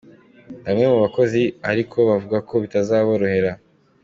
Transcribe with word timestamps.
Bamwe 0.65 0.85
mubakozi 0.91 1.43
ariko 1.69 1.97
bavuga 2.09 2.37
ko 2.47 2.53
bitazaborohera. 2.63 3.51